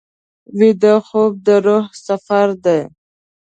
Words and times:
ویده 0.59 0.93
خوب 1.07 1.31
د 1.45 1.47
روح 1.65 1.85
سفر 2.07 2.47
دی 2.63 2.81